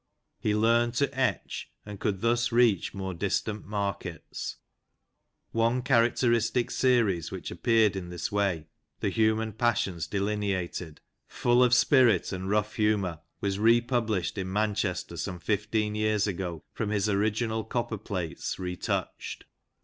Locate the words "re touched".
18.57-19.45